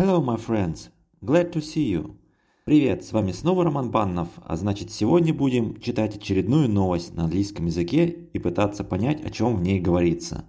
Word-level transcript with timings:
Hello, 0.00 0.24
my 0.24 0.38
friends. 0.38 0.88
Glad 1.20 1.52
to 1.52 1.60
see 1.60 1.92
you. 1.92 2.16
Привет, 2.64 3.04
с 3.04 3.12
вами 3.12 3.32
снова 3.32 3.64
Роман 3.64 3.90
Баннов, 3.90 4.28
а 4.46 4.56
значит 4.56 4.90
сегодня 4.90 5.34
будем 5.34 5.78
читать 5.78 6.16
очередную 6.16 6.70
новость 6.70 7.14
на 7.14 7.24
английском 7.24 7.66
языке 7.66 8.06
и 8.06 8.38
пытаться 8.38 8.82
понять, 8.82 9.22
о 9.22 9.28
чем 9.28 9.54
в 9.54 9.60
ней 9.60 9.78
говорится. 9.78 10.46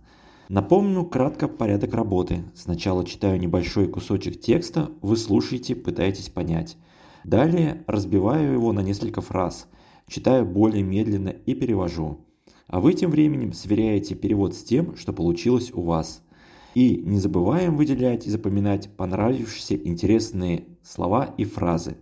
Напомню 0.48 1.04
кратко 1.04 1.50
порядок 1.50 1.94
работы. 1.96 2.46
Сначала 2.56 3.04
читаю 3.04 3.42
небольшой 3.42 3.90
кусочек 3.90 4.40
текста, 4.40 4.90
вы 5.02 5.18
слушаете, 5.18 5.76
пытаетесь 5.76 6.30
понять. 6.30 6.78
Далее 7.26 7.84
разбиваю 7.88 8.54
его 8.54 8.72
на 8.72 8.80
несколько 8.80 9.20
фраз, 9.20 9.68
читаю 10.08 10.46
более 10.46 10.84
медленно 10.84 11.28
и 11.28 11.56
перевожу. 11.56 12.26
А 12.68 12.80
вы 12.80 12.94
тем 12.94 13.12
временем 13.12 13.52
сверяете 13.52 14.16
перевод 14.16 14.56
с 14.56 14.64
тем, 14.64 14.96
что 14.96 15.12
получилось 15.12 15.74
у 15.74 15.82
вас– 15.82 16.24
и 16.74 16.98
не 16.98 17.20
забываем 17.20 17.76
выделять 17.76 18.28
и 18.28 18.30
запоминать 18.30 18.90
понравившиеся 18.96 19.76
интересные 19.76 20.66
слова 20.84 21.34
и 21.38 21.46
фразы. 21.46 21.98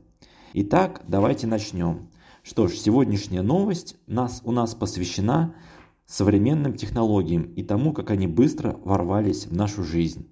Итак, 0.54 1.04
давайте 1.08 1.48
начнем. 1.48 2.10
Что 2.44 2.68
ж, 2.68 2.74
сегодняшняя 2.74 3.42
новость 3.42 3.98
нас, 4.08 4.42
у 4.44 4.52
нас 4.52 4.74
посвящена 4.74 5.54
современным 6.06 6.74
технологиям 6.74 7.44
и 7.44 7.64
тому, 7.64 7.94
как 7.94 8.10
они 8.10 8.28
быстро 8.28 8.80
ворвались 8.84 9.46
в 9.46 9.56
нашу 9.56 9.84
жизнь. 9.84 10.28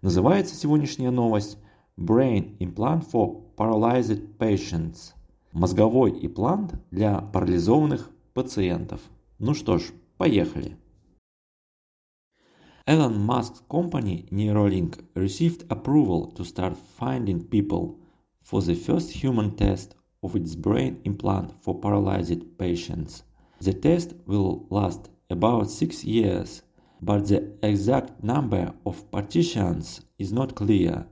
Называется 0.00 0.56
сегодняшняя 0.56 1.10
новость 1.10 1.58
Brain 1.96 2.58
Implant 2.58 3.08
for 3.12 3.42
Paralyzed 3.56 4.36
Patients. 4.38 5.12
Мозговой 5.52 6.18
имплант 6.26 6.74
для 6.90 7.20
парализованных 7.20 8.10
пациентов. 8.34 9.00
Ну 9.38 9.54
что 9.54 9.78
ж, 9.78 9.92
поехали. 10.16 10.76
Elon 12.84 13.24
Musk's 13.24 13.62
company 13.70 14.26
Neuralink 14.32 14.98
received 15.14 15.64
approval 15.70 16.26
to 16.32 16.44
start 16.44 16.76
finding 16.76 17.44
people 17.44 17.96
for 18.42 18.60
the 18.60 18.74
first 18.74 19.12
human 19.12 19.54
test 19.54 19.94
of 20.22 20.34
its 20.34 20.56
brain 20.56 21.00
implant 21.04 21.52
for 21.62 21.78
paralyzed 21.78 22.58
patients. 22.58 23.22
The 23.60 23.72
test 23.72 24.14
will 24.26 24.66
last 24.68 25.10
about 25.30 25.70
six 25.70 26.04
years, 26.04 26.62
but 27.00 27.28
the 27.28 27.52
exact 27.62 28.24
number 28.24 28.72
of 28.84 29.08
partitions 29.12 30.00
is 30.18 30.32
not 30.32 30.56
clear. 30.56 31.06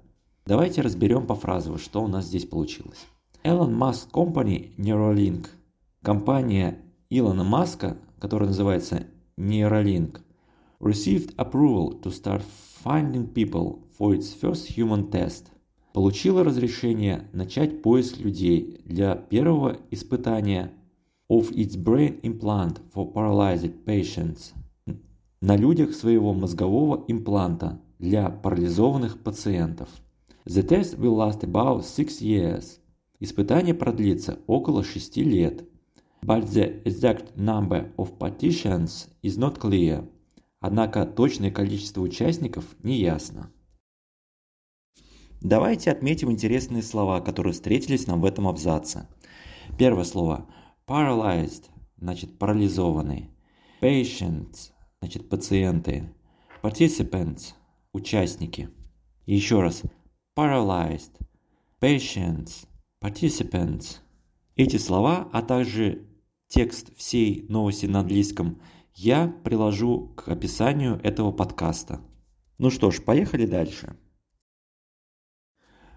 Давайте 0.46 0.82
разберем 0.82 1.26
по 1.28 1.36
фразово, 1.36 1.78
что 1.78 2.02
у 2.02 2.08
нас 2.08 2.26
здесь 2.26 2.46
получилось. 2.46 3.06
Elon 3.44 3.72
Musk 3.72 4.10
Company 4.10 4.74
Neuralink, 4.76 5.46
компания 6.02 6.78
Илона 7.10 7.44
Маска, 7.44 7.96
которая 8.18 8.48
называется 8.48 9.06
Neuralink– 9.38 10.20
received 10.80 11.34
approval 11.36 11.94
to 12.02 12.10
start 12.10 12.42
finding 12.42 13.26
people 13.26 13.86
for 13.92 14.14
its 14.14 14.32
first 14.32 14.66
human 14.76 15.10
test. 15.10 15.46
Получила 15.92 16.44
разрешение 16.44 17.28
начать 17.32 17.82
поиск 17.82 18.18
людей 18.18 18.80
для 18.84 19.14
первого 19.14 19.76
испытания 19.90 20.72
of 21.28 21.52
its 21.52 21.76
brain 21.76 22.20
implant 22.22 22.80
for 22.94 23.12
paralyzed 23.12 23.84
patients 23.84 24.52
на 25.40 25.56
людях 25.56 25.94
своего 25.94 26.34
мозгового 26.34 27.04
импланта 27.08 27.80
для 27.98 28.28
парализованных 28.28 29.22
пациентов. 29.22 29.88
The 30.46 30.62
test 30.66 30.98
will 30.98 31.16
last 31.16 31.42
about 31.42 31.84
six 31.84 32.20
years. 32.20 32.78
Испытание 33.20 33.74
продлится 33.74 34.38
около 34.46 34.84
шести 34.84 35.22
лет. 35.22 35.64
But 36.22 36.50
the 36.50 36.82
exact 36.84 37.36
number 37.36 37.90
of 37.96 38.18
partitions 38.18 39.08
is 39.22 39.38
not 39.38 39.58
clear. 39.58 40.04
Однако 40.60 41.06
точное 41.06 41.50
количество 41.50 42.02
участников 42.02 42.64
не 42.82 42.98
ясно. 42.98 43.50
Давайте 45.40 45.90
отметим 45.90 46.30
интересные 46.30 46.82
слова, 46.82 47.22
которые 47.22 47.54
встретились 47.54 48.06
нам 48.06 48.20
в 48.20 48.26
этом 48.26 48.46
абзаце. 48.46 49.08
Первое 49.78 50.04
слово 50.04 50.46
paralyzed, 50.86 51.70
значит 51.96 52.38
парализованный. 52.38 53.30
Patients, 53.80 54.72
значит 55.00 55.30
пациенты. 55.30 56.14
Participants, 56.62 57.54
участники. 57.94 58.68
Еще 59.24 59.62
раз, 59.62 59.82
paralyzed, 60.36 61.12
patients, 61.80 62.66
participants. 63.02 64.00
Эти 64.56 64.76
слова, 64.76 65.26
а 65.32 65.40
также 65.40 66.06
текст 66.48 66.94
всей 66.98 67.46
новости 67.48 67.86
на 67.86 68.00
английском– 68.00 68.60
я 69.02 69.28
приложу 69.44 70.08
к 70.14 70.28
описанию 70.28 71.00
этого 71.02 71.32
подкаста. 71.32 72.00
Ну 72.58 72.68
что 72.68 72.90
ж, 72.90 73.00
поехали 73.02 73.46
дальше. 73.46 73.96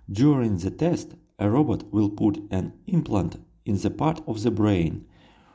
During 0.07 0.55
the 0.55 0.73
test, 0.73 1.17
a 1.37 1.49
robot 1.49 1.91
will 1.91 2.09
put 2.09 2.49
an 2.49 2.71
implant 2.87 3.41
in 3.65 3.75
the 3.75 3.93
part 3.93 4.23
of 4.25 4.37
the 4.37 4.51
brain 4.51 5.03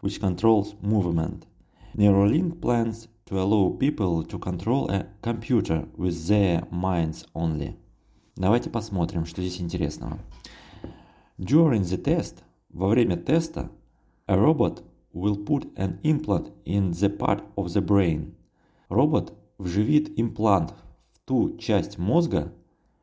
which 0.03 0.20
controls 0.20 0.75
movement. 0.82 1.47
Neuralink 1.94 2.60
plans 2.60 3.09
to 3.25 3.38
allow 3.38 3.70
people 3.78 4.22
to 4.25 4.38
control 4.38 4.91
a 4.91 5.06
computer 5.22 5.88
with 5.97 6.28
their 6.28 6.69
minds 6.70 7.26
only. 7.32 7.76
Давайте 8.36 8.69
посмотрим, 8.69 9.25
что 9.25 9.41
здесь 9.41 9.62
интересного. 9.62 10.19
During 11.38 11.80
the 11.80 12.03
test, 12.03 12.42
во 12.69 12.88
время 12.88 13.16
теста, 13.16 13.70
a 14.26 14.36
robot 14.36 14.82
will 15.14 15.38
put 15.38 15.68
an 15.75 16.00
implant 16.03 16.52
in 16.66 16.91
the 16.91 17.09
part 17.09 17.44
of 17.56 17.74
the 17.74 17.81
brain. 17.81 18.36
Робот 18.90 19.34
вживит 19.58 20.19
имплант 20.19 20.74
в 21.12 21.19
ту 21.25 21.58
часть 21.58 21.97
мозга, 21.97 22.53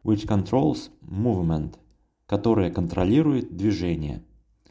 which 0.04 0.26
controls 0.26 0.90
movement, 1.02 1.74
которая 2.26 2.70
контролирует 2.70 3.56
движение. 3.56 4.22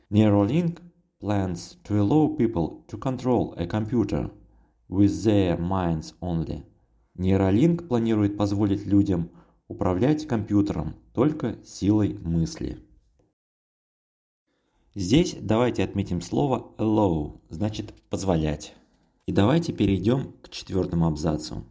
Neuralink 0.09 0.79
plans 1.21 1.77
to 1.83 1.99
allow 1.99 2.35
people 2.35 2.83
to 2.87 2.97
control 2.97 3.53
a 3.57 3.65
computer 3.65 4.31
with 4.89 5.23
their 5.23 5.57
minds 5.57 6.13
only. 6.21 6.63
Neuralink 7.17 7.87
планирует 7.87 8.37
позволить 8.37 8.85
людям 8.85 9.29
управлять 9.67 10.25
компьютером 10.27 10.95
только 11.13 11.57
силой 11.63 12.17
мысли. 12.23 12.79
Здесь 14.96 15.34
давайте 15.40 15.82
отметим 15.82 16.20
слово 16.20 16.72
allow, 16.78 17.40
значит 17.50 17.92
позволять. 18.10 18.74
И 19.26 19.32
давайте 19.32 19.72
перейдем 19.72 20.34
к 20.40 20.48
четвертому 20.50 21.08
абзацу. 21.08 21.64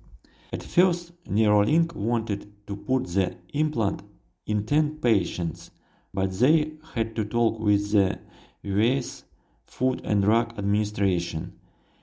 At 0.51 0.61
first, 0.61 1.13
Neuralink 1.25 1.93
wanted 1.93 2.49
to 2.67 2.75
put 2.75 3.05
the 3.05 3.37
implant 3.53 4.03
in 4.45 4.65
10 4.65 4.99
patients, 4.99 5.71
but 6.13 6.31
they 6.31 6.77
had 6.93 7.15
to 7.15 7.23
talk 7.23 7.59
with 7.59 7.93
the 7.93 8.19
US 8.63 9.23
Food 9.67 10.01
and 10.03 10.21
Drug 10.21 10.57
Administration. 10.57 11.53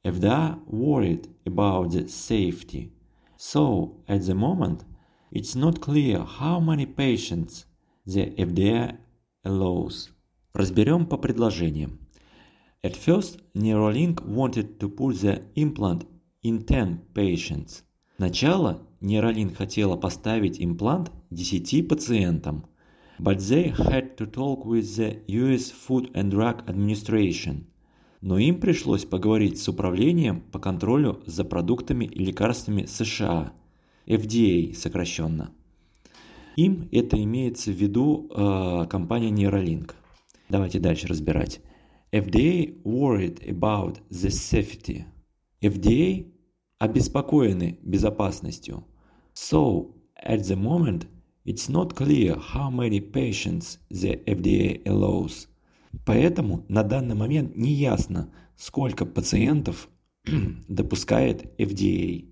FDA 0.02 0.58
worried 0.66 1.28
about 1.44 1.90
the 1.92 2.08
safety. 2.08 2.92
So, 3.36 4.02
at 4.08 4.24
the 4.24 4.34
moment, 4.34 4.84
it's 5.30 5.54
not 5.54 5.82
clear 5.82 6.20
how 6.20 6.60
many 6.60 6.86
patients 6.86 7.66
the 8.06 8.30
FDA 8.38 8.96
allows. 9.44 10.10
Разберем 10.52 11.06
по 11.06 11.16
предложениям. 11.16 12.00
At 12.82 12.96
first, 12.96 13.40
Neuralink 13.54 14.24
wanted 14.24 14.78
to 14.78 14.88
put 14.88 15.20
the 15.20 15.42
implant 15.54 16.06
in 16.42 16.64
10 16.64 17.12
patients. 17.14 17.82
Сначала 18.16 18.82
Neuralink 19.00 19.54
хотела 19.54 19.96
поставить 19.96 20.60
имплант 20.60 21.12
10 21.30 21.88
пациентам, 21.88 22.66
but 23.18 23.38
they 23.38 23.72
had 23.72 24.16
to 24.16 24.26
talk 24.26 24.64
with 24.64 24.96
the 24.96 25.22
US 25.28 25.70
Food 25.70 26.12
and 26.14 26.30
Drug 26.30 26.64
Administration. 26.66 27.66
Но 28.20 28.38
им 28.38 28.60
пришлось 28.60 29.04
поговорить 29.04 29.60
с 29.60 29.68
управлением 29.68 30.40
по 30.40 30.58
контролю 30.58 31.22
за 31.26 31.44
продуктами 31.44 32.06
и 32.06 32.24
лекарствами 32.24 32.86
США, 32.86 33.52
FDA 34.06 34.74
сокращенно. 34.74 35.52
Им 36.56 36.88
это 36.92 37.22
имеется 37.22 37.70
в 37.70 37.76
виду 37.76 38.28
э, 38.30 38.86
компания 38.90 39.30
Neuralink. 39.30 39.92
Давайте 40.50 40.80
дальше 40.80 41.06
разбирать. 41.06 41.60
FDA 42.12 42.82
worried 42.82 43.40
about 43.46 44.00
the 44.10 44.30
safety. 44.30 45.04
FDA 45.62 46.28
обеспокоены 46.80 47.78
безопасностью. 47.82 48.84
So, 49.32 49.94
at 50.16 50.42
the 50.48 50.56
moment, 50.56 51.06
it's 51.44 51.68
not 51.68 51.94
clear 51.94 52.36
how 52.36 52.68
many 52.68 53.00
patients 53.00 53.78
the 53.90 54.24
FDA 54.24 54.82
allows. 54.84 55.46
Поэтому 56.04 56.64
на 56.68 56.82
данный 56.82 57.14
момент 57.14 57.54
не 57.54 57.72
ясно, 57.72 58.34
сколько 58.56 59.06
пациентов 59.06 59.88
допускает 60.68 61.44
FDA. 61.60 62.26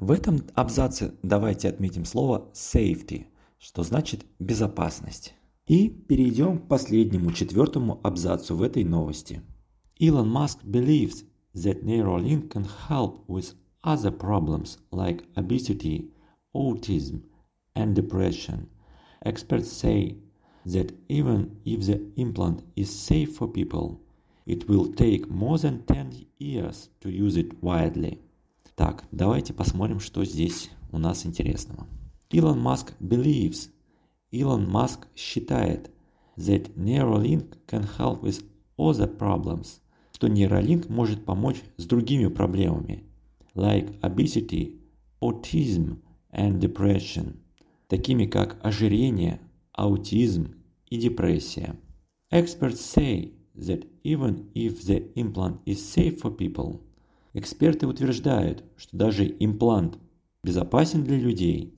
В 0.00 0.10
этом 0.10 0.40
абзаце 0.54 1.14
давайте 1.22 1.68
отметим 1.68 2.06
слово 2.06 2.50
safety, 2.54 3.26
что 3.58 3.82
значит 3.82 4.24
безопасность. 4.38 5.35
И 5.66 5.88
перейдем 5.88 6.58
к 6.58 6.68
последнему, 6.68 7.32
четвертому 7.32 7.98
абзацу 8.04 8.54
в 8.54 8.62
этой 8.62 8.84
новости. 8.84 9.42
Elon 9.98 10.30
Musk 10.30 10.64
believes 10.64 11.24
that 11.54 11.82
Neuralink 11.82 12.50
can 12.50 12.66
help 12.88 13.24
with 13.26 13.54
other 13.82 14.12
problems 14.12 14.78
like 14.92 15.24
obesity, 15.36 16.10
autism, 16.54 17.22
and 17.74 17.94
depression. 17.94 18.68
Experts 19.24 19.72
say 19.72 20.16
that 20.64 20.94
even 21.08 21.56
if 21.64 21.84
the 21.86 22.00
implant 22.16 22.62
is 22.76 22.90
safe 22.90 23.36
for 23.36 23.48
people, 23.48 24.00
it 24.46 24.68
will 24.68 24.92
take 24.92 25.28
more 25.28 25.58
than 25.58 25.84
10 25.86 26.26
years 26.38 26.90
to 27.00 27.10
use 27.10 27.36
it 27.36 27.60
widely. 27.60 28.20
Так, 28.76 29.04
давайте 29.10 29.52
посмотрим, 29.52 29.98
что 29.98 30.24
здесь 30.24 30.70
у 30.92 30.98
нас 30.98 31.26
интересного. 31.26 31.88
Илон 32.30 32.60
Маск 32.60 32.92
believes, 33.00 33.70
Илон 34.30 34.68
Маск 34.68 35.06
считает, 35.14 35.90
that 36.36 36.74
Neuralink 36.76 37.56
can 37.66 37.84
help 37.96 38.22
with 38.22 38.44
other 38.76 39.06
problems, 39.06 39.80
что 40.12 40.28
Neuralink 40.28 40.88
может 40.88 41.24
помочь 41.24 41.62
с 41.76 41.86
другими 41.86 42.26
проблемами, 42.28 43.04
like 43.54 43.98
obesity, 44.00 44.80
autism 45.20 45.98
and 46.32 46.58
depression, 46.58 47.36
такими 47.88 48.26
как 48.26 48.58
ожирение, 48.62 49.40
аутизм 49.72 50.54
и 50.90 50.98
депрессия. 50.98 51.76
Experts 52.32 52.80
say 52.80 53.32
that 53.54 53.86
even 54.02 54.50
if 54.54 54.84
the 54.84 55.12
implant 55.14 55.60
is 55.64 55.78
safe 55.78 56.20
for 56.20 56.36
people, 56.36 56.80
эксперты 57.32 57.86
утверждают, 57.86 58.64
что 58.76 58.96
даже 58.96 59.34
имплант 59.38 59.98
безопасен 60.42 61.04
для 61.04 61.16
людей, 61.16 61.74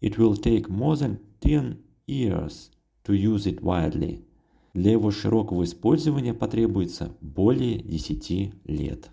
it 0.00 0.16
will 0.16 0.34
take 0.34 0.68
more 0.68 0.96
than 0.96 1.18
10 1.40 1.78
years 2.12 2.70
to 3.04 3.14
use 3.14 3.46
it 3.46 3.60
widely. 3.60 4.24
Для 4.74 4.92
его 4.92 5.10
широкого 5.10 5.64
использования 5.64 6.34
потребуется 6.34 7.16
более 7.20 7.78
10 7.78 8.54
лет. 8.64 9.10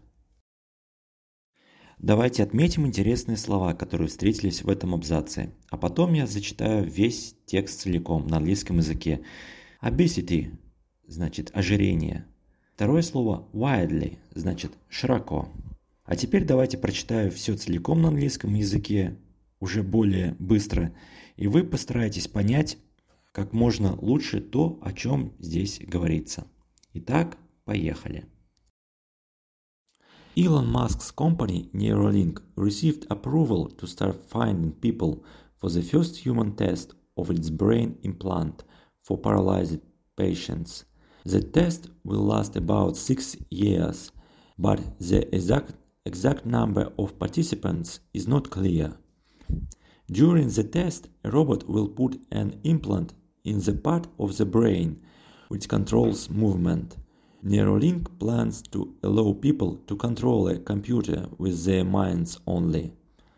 Давайте 1.97 2.43
отметим 2.43 2.87
интересные 2.87 3.35
слова, 3.35 3.73
которые 3.73 4.07
встретились 4.07 4.63
в 4.63 4.69
этом 4.69 4.93
абзаце, 4.93 5.53
а 5.69 5.75
потом 5.75 6.13
я 6.13 6.27
зачитаю 6.27 6.85
весь 6.85 7.35
текст 7.45 7.81
целиком 7.81 8.25
на 8.27 8.37
английском 8.37 8.77
языке. 8.77 9.21
Obesity 9.83 10.57
значит 11.07 11.51
ожирение. 11.53 12.25
Второе 12.73 13.01
слово 13.01 13.49
widely 13.51 14.17
значит 14.33 14.71
широко. 14.87 15.49
А 16.05 16.15
теперь 16.15 16.45
давайте 16.45 16.77
прочитаю 16.77 17.31
все 17.31 17.57
целиком 17.57 18.01
на 18.01 18.07
английском 18.07 18.53
языке, 18.53 19.17
уже 19.59 19.83
более 19.83 20.37
быстро, 20.39 20.95
и 21.35 21.47
вы 21.47 21.65
постараетесь 21.65 22.29
понять 22.29 22.77
как 23.31 23.53
можно 23.53 23.95
лучше 23.99 24.41
то, 24.41 24.79
о 24.81 24.93
чем 24.93 25.33
здесь 25.39 25.79
говорится. 25.85 26.47
Итак, 26.93 27.37
поехали. 27.65 28.25
Elon 30.35 30.71
Musk's 30.71 31.11
company 31.11 31.69
Neuralink 31.73 32.41
received 32.55 33.05
approval 33.09 33.67
to 33.77 33.85
start 33.85 34.23
finding 34.29 34.71
people 34.71 35.23
for 35.59 35.69
the 35.69 35.81
first 35.81 36.17
human 36.17 36.55
test 36.55 36.95
of 37.17 37.29
its 37.29 37.49
brain 37.49 37.97
implant 38.03 38.63
for 39.01 39.17
paralyzed 39.17 39.81
patients. 40.15 40.85
The 41.25 41.41
test 41.41 41.89
will 42.03 42.23
last 42.23 42.55
about 42.55 42.95
six 42.95 43.35
years, 43.49 44.11
but 44.57 44.79
the 44.99 45.27
exact, 45.35 45.73
exact 46.05 46.45
number 46.45 46.91
of 46.97 47.19
participants 47.19 47.99
is 48.13 48.27
not 48.27 48.49
clear. 48.49 48.93
During 50.09 50.49
the 50.49 50.63
test, 50.63 51.09
a 51.23 51.29
robot 51.31 51.67
will 51.67 51.87
put 51.87 52.19
an 52.31 52.59
implant 52.63 53.13
in 53.43 53.59
the 53.61 53.73
part 53.73 54.07
of 54.19 54.37
the 54.37 54.45
brain 54.45 54.99
which 55.49 55.67
controls 55.67 56.29
movement. 56.29 56.97
Neuralink 57.45 58.19
plans 58.19 58.61
to 58.61 58.93
allow 59.01 59.33
people 59.33 59.77
to 59.87 59.95
control 59.95 60.47
a 60.49 60.59
computer 60.59 61.27
with 61.37 61.65
their 61.65 61.85
minds 61.85 62.39
only. 62.45 62.93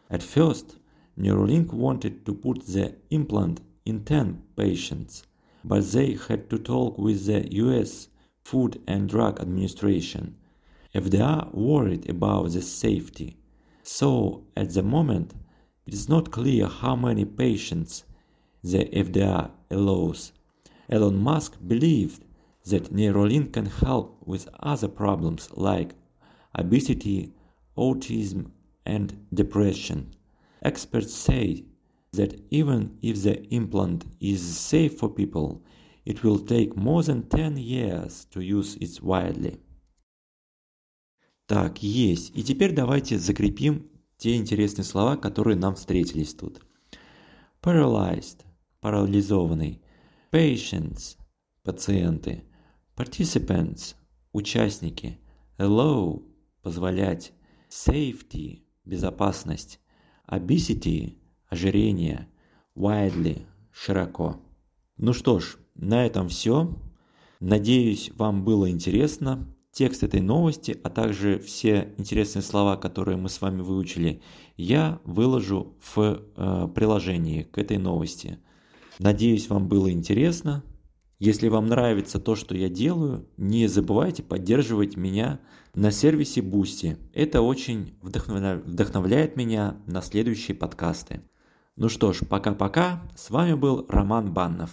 At 0.09 0.23
first, 0.23 0.77
Neuralink 1.17 1.71
wanted 1.71 2.25
to 2.25 2.33
put 2.33 2.65
the 2.65 2.95
implant 3.09 3.61
in 3.85 4.03
10 4.03 4.41
patients, 4.55 5.23
but 5.63 5.91
they 5.91 6.17
had 6.27 6.49
to 6.49 6.57
talk 6.57 6.97
with 6.97 7.25
the 7.25 7.47
US 7.55 8.07
Food 8.43 8.81
and 8.87 9.07
Drug 9.07 9.39
Administration. 9.39 10.35
FDA 10.95 11.53
worried 11.53 12.09
about 12.09 12.51
the 12.51 12.61
safety. 12.61 13.37
So, 13.83 14.43
at 14.57 14.73
the 14.73 14.83
moment, 14.83 15.33
it 15.85 15.93
is 15.93 16.09
not 16.09 16.31
clear 16.31 16.67
how 16.67 16.95
many 16.95 17.23
patients 17.23 18.03
the 18.63 18.85
FDA 18.85 19.49
allows. 19.70 20.32
Elon 20.88 21.18
Musk 21.18 21.56
believed 21.66 22.24
that 22.66 22.92
Neuralink 22.92 23.52
can 23.52 23.66
help 23.66 24.18
with 24.24 24.48
other 24.60 24.88
problems 24.88 25.48
like 25.56 25.94
obesity, 26.58 27.32
autism, 27.76 28.50
and 28.84 29.26
depression. 29.32 30.14
Experts 30.62 31.12
say 31.12 31.64
that 32.12 32.40
even 32.50 32.98
if 33.02 33.22
the 33.22 33.42
implant 33.54 34.04
is 34.20 34.42
safe 34.42 34.98
for 34.98 35.08
people, 35.08 35.62
it 36.04 36.22
will 36.22 36.38
take 36.38 36.76
more 36.76 37.02
than 37.02 37.28
10 37.28 37.56
years 37.56 38.26
to 38.30 38.40
use 38.40 38.76
it 38.76 39.02
widely. 39.02 39.58
Так, 41.48 41.82
есть. 41.82 42.32
И 42.34 42.42
теперь 42.42 42.72
давайте 42.72 43.18
закрепим 43.18 43.88
те 44.16 44.36
интересные 44.36 44.84
слова, 44.84 45.16
которые 45.16 45.56
нам 45.56 45.74
встретились 45.74 46.34
тут. 46.34 46.60
Paralyzed – 47.60 48.49
парализованный. 48.81 49.81
Patients– 50.31 51.17
пациенты. 51.63 52.43
Participants– 52.95 53.95
участники. 54.33 55.19
Allow– 55.57 56.23
позволять. 56.61 57.31
Safety– 57.69 58.63
безопасность. 58.85 59.79
Obesity– 60.27 61.17
ожирение. 61.49 62.27
Widely– 62.75 63.45
широко. 63.71 64.41
Ну 64.97 65.13
что 65.13 65.39
ж, 65.39 65.57
на 65.75 66.05
этом 66.05 66.29
все. 66.29 66.75
Надеюсь, 67.39 68.11
вам 68.15 68.43
было 68.43 68.69
интересно. 68.69 69.47
Текст 69.71 70.03
этой 70.03 70.21
новости, 70.21 70.79
а 70.83 70.89
также 70.89 71.39
все 71.39 71.93
интересные 71.97 72.43
слова, 72.43 72.75
которые 72.75 73.17
мы 73.17 73.29
с 73.29 73.39
вами 73.39 73.61
выучили, 73.61 74.21
я 74.57 74.99
выложу 75.05 75.77
в 75.95 75.97
э, 75.97 76.67
приложении 76.75 77.43
к 77.43 77.57
этой 77.57 77.77
новости. 77.77 78.37
Надеюсь, 79.01 79.49
вам 79.49 79.67
было 79.67 79.91
интересно. 79.91 80.63
Если 81.17 81.47
вам 81.47 81.65
нравится 81.65 82.19
то, 82.19 82.35
что 82.35 82.55
я 82.55 82.69
делаю, 82.69 83.27
не 83.35 83.65
забывайте 83.65 84.21
поддерживать 84.21 84.95
меня 84.95 85.39
на 85.73 85.89
сервисе 85.89 86.41
Boosty. 86.41 86.99
Это 87.11 87.41
очень 87.41 87.95
вдохновляет 88.03 89.35
меня 89.37 89.77
на 89.87 90.03
следующие 90.03 90.55
подкасты. 90.55 91.23
Ну 91.75 91.89
что 91.89 92.13
ж, 92.13 92.19
пока-пока. 92.29 93.01
С 93.15 93.31
вами 93.31 93.55
был 93.55 93.87
Роман 93.89 94.31
Баннов. 94.31 94.69